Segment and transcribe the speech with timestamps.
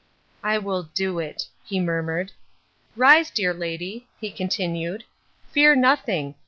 [0.41, 2.31] "I will do it," he murmured.
[2.95, 5.03] "Rise dear lady," he continued.
[5.51, 6.33] "Fear nothing.